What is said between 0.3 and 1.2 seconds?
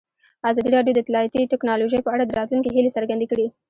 ازادي راډیو د